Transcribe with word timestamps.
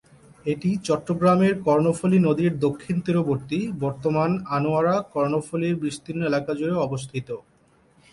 এটি 0.45 0.69
চট্টগ্রামের 0.87 1.53
কর্ণফুলী 1.65 2.19
নদীর 2.19 2.53
দক্ষিণ 2.65 2.95
তীরবর্তী 3.05 3.59
বর্তমান 3.83 4.31
আনোয়ারা-কর্ণফুলী 4.55 5.69
বিস্তীর্ণ 5.81 6.21
এলাকা 6.23 6.51
জুড়ে 6.59 6.75
অবস্থিত। 6.79 7.27